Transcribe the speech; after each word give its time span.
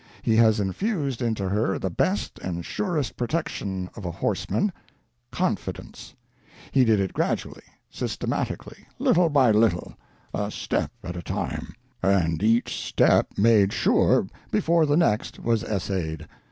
He 0.23 0.35
has 0.37 0.59
infused 0.59 1.21
into 1.21 1.47
her 1.47 1.77
the 1.77 1.91
best 1.91 2.39
and 2.39 2.65
surest 2.65 3.15
protection 3.17 3.87
of 3.95 4.03
a 4.03 4.09
horseman—confidence. 4.09 6.15
He 6.71 6.83
did 6.83 6.99
it 6.99 7.13
gradually, 7.13 7.61
systematically, 7.91 8.87
little 8.97 9.29
by 9.29 9.51
little, 9.51 9.93
a 10.33 10.49
step 10.49 10.89
at 11.03 11.15
a 11.15 11.21
time, 11.21 11.73
and 12.01 12.41
each 12.41 12.81
step 12.83 13.37
made 13.37 13.71
sure 13.73 14.25
before 14.49 14.87
the 14.87 14.97
next 14.97 15.37
was 15.37 15.61
essayed. 15.61 16.27